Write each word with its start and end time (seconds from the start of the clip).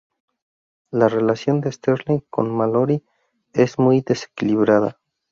La 0.89 1.09
relación 1.09 1.61
de 1.61 1.71
Sterling 1.71 2.21
con 2.31 2.49
Malory 2.51 3.03
es 3.53 3.77
muy 3.77 4.01
desequilibrada. 4.01 4.97